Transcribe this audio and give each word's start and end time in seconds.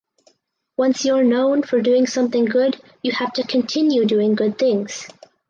Once 0.77 1.05
you’re 1.05 1.23
known 1.23 1.61
for 1.61 1.79
doing 1.79 2.07
something 2.07 2.45
good 2.45 2.81
you 3.03 3.11
have 3.11 3.31
to 3.33 3.45
continue 3.45 4.03
doing 4.03 4.33
good 4.33 4.57
things. 4.57 5.07